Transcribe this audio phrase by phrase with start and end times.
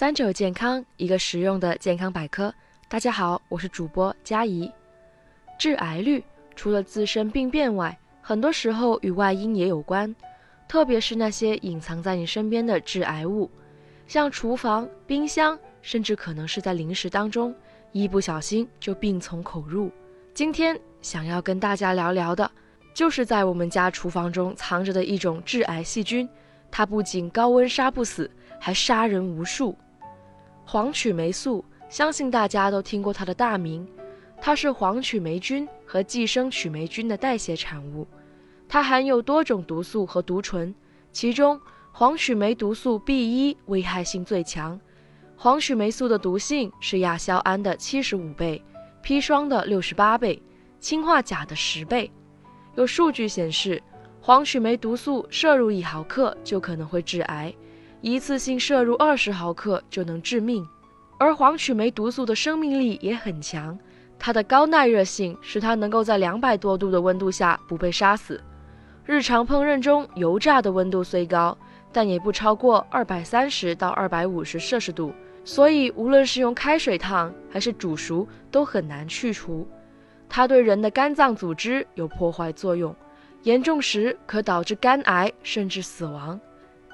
[0.00, 2.54] 三九健康，一个实用的健康百科。
[2.88, 4.72] 大家好，我是主播佳怡。
[5.58, 6.24] 致癌率
[6.56, 10.16] 除了自身病变外，很多时候与外因也有关，
[10.66, 13.50] 特别是那些隐藏在你身边的致癌物，
[14.06, 17.54] 像厨房、冰箱，甚至可能是在零食当中，
[17.92, 19.92] 一不小心就病从口入。
[20.32, 22.50] 今天想要跟大家聊聊的，
[22.94, 26.26] 就是在我们家厨房中藏着的一种致癌细菌，
[26.70, 28.30] 它不仅高温杀不死。
[28.62, 29.74] 还杀人无数。
[30.72, 33.84] 黄曲霉素，相信大家都听过它的大名。
[34.40, 38.06] 它是黄曲霉菌和寄生曲霉菌的代谢产物。
[38.68, 40.72] 它含有多种毒素和毒醇，
[41.10, 44.80] 其中黄曲霉毒素 B 一危害性最强。
[45.34, 48.62] 黄曲霉素的毒性是亚硝胺的七十五倍，
[49.02, 50.40] 砒霜的六十八倍，
[50.78, 52.08] 氰化钾的十倍。
[52.76, 53.82] 有数据显示，
[54.20, 57.52] 黄曲霉毒素摄入一毫克就可能会致癌。
[58.02, 60.66] 一次性摄入二十毫克就能致命，
[61.18, 63.78] 而黄曲霉毒素的生命力也很强，
[64.18, 68.42] 它的高耐热性使它能够在两百多度的温度下不被杀死。
[69.04, 71.56] 日常烹饪中，油炸的温度虽高，
[71.92, 75.12] 但也不超过二百三十到二百五十摄氏度，
[75.44, 79.68] 所以无论是用开水烫还是煮熟，都很难去除。
[80.26, 82.96] 它对人的肝脏组织有破坏作用，
[83.42, 86.40] 严重时可导致肝癌甚至死亡。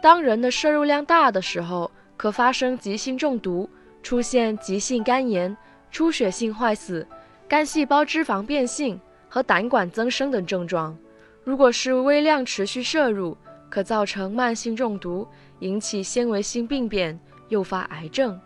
[0.00, 3.68] 当人的摄入量大的时候，可发生急性中毒，
[4.02, 5.56] 出现急性肝炎、
[5.90, 7.06] 出血性坏死、
[7.48, 10.96] 肝细胞脂肪变性和胆管增生等症状。
[11.42, 13.36] 如果是微量持续摄入，
[13.68, 15.26] 可造成慢性中毒，
[15.60, 18.38] 引起纤维性病变，诱发癌症。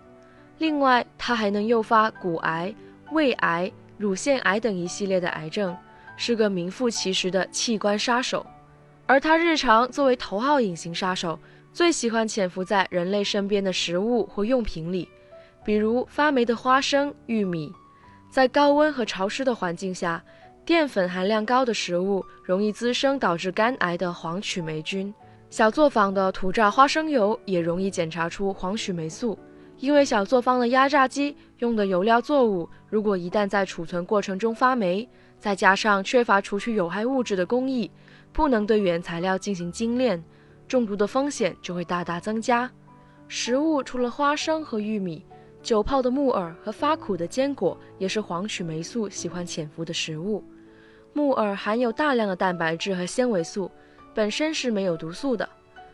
[0.58, 2.74] 另外，它还能诱发骨癌、
[3.12, 5.76] 胃癌、乳腺癌等一系列的癌症，
[6.16, 8.46] 是个名副其实的器官杀手。
[9.10, 11.36] 而它日常作为头号隐形杀手，
[11.72, 15.08] 最喜欢潜伏在人类身边的食物或用品里，
[15.64, 17.72] 比如发霉的花生、玉米。
[18.30, 20.22] 在高温和潮湿的环境下，
[20.64, 25.12] 淀粉含量高的食物容易滋生导致肝癌的黄曲霉菌。
[25.50, 29.36] 小作坊的土榨花生油也容易检查出黄曲霉素，
[29.78, 35.08] 因为小作坊的压榨机用的油料作物，如果一旦在储存过程中发霉，
[35.40, 37.90] 再加上缺乏除去有害物质的工艺。
[38.32, 40.22] 不能对原材料进行精炼，
[40.68, 42.70] 中毒的风险就会大大增加。
[43.28, 45.24] 食物除了花生和玉米，
[45.62, 50.42] 久泡的木耳和发苦的坚果也是黄曲霉素喜欢潜伏的食物。
[51.12, 53.70] 木耳含有大量的蛋白质和纤维素，
[54.14, 55.48] 本身是没有毒素的，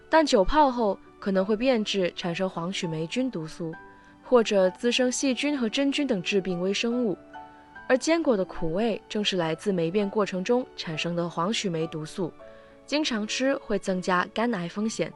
[0.08, 3.75] 但久泡后可能会变质，产生黄曲霉菌毒素，
[4.22, 7.16] 或者滋生细菌和真菌等致病微生物。
[7.88, 12.32] 而坚果的苦味正是来自霉变过程中产生的黄曲霉毒素，
[12.84, 15.12] 经常吃会增加肝癌风险。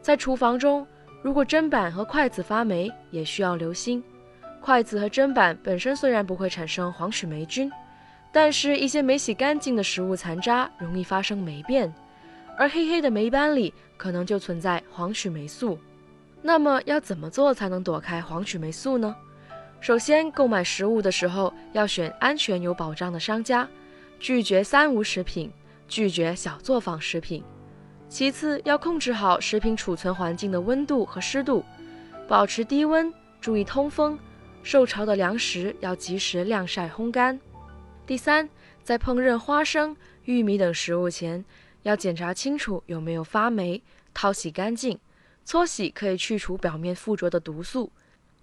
[0.00, 0.86] 在厨房中，
[1.22, 4.02] 如果砧板和筷子发霉，也需要留心。
[4.60, 7.70] 筷子和砧板本身虽然不会产生黄曲霉菌，
[8.32, 11.92] 但是一些没洗干净的食物残渣容易发生霉变，
[12.56, 15.78] 而黑黑的霉斑里可能就存在黄曲霉素。
[16.42, 19.14] 那么要怎么做才能躲开黄曲霉素呢？
[19.80, 23.68] 首先，购买食物的时候要选安全有保障的商家，
[24.18, 25.52] 拒绝三无食品，
[25.86, 27.44] 拒绝小作坊食品。
[28.08, 31.64] 其次，要控制好食品储存环境的温度和湿度，
[32.26, 34.18] 保持低温，注意通风。
[34.62, 37.38] 受潮的粮食要及时晾晒烘干。
[38.04, 38.48] 第三，
[38.82, 41.44] 在烹饪花生、玉米等食物前，
[41.84, 43.80] 要检查清楚有没有发霉，
[44.12, 44.98] 淘洗干净，
[45.44, 47.92] 搓洗可以去除表面附着的毒素。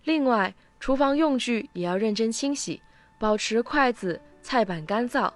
[0.03, 2.81] 另外，厨房用具也要认真清洗，
[3.18, 5.31] 保持筷子、菜板干燥。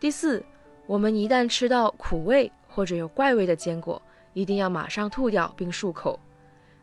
[0.00, 0.44] 第四，
[0.86, 4.02] 我们一旦吃到苦味或者有怪味的坚果，
[4.32, 6.18] 一定要马上吐掉并漱口。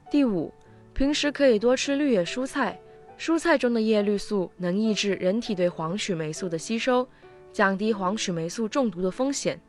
[0.09, 0.53] 第五，
[0.93, 2.79] 平时可以多吃绿叶蔬菜，
[3.17, 7.05] 蔬菜中的叶绿素能抑制人体对黄曲霉素的吸收，
[7.51, 9.59] 降低黄曲霉素中毒的风险。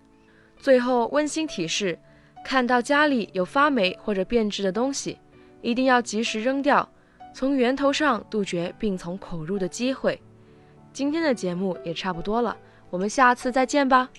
[0.56, 1.99] 最后，温馨提示：
[2.44, 5.19] 看到家里有发霉或者变质的东西，
[5.62, 6.88] 一定要及时扔掉。
[7.32, 10.21] 从源头上杜绝病从口入的机会。
[10.93, 12.56] 今天的节目也差不多了，
[12.91, 14.11] 我们下次再见吧。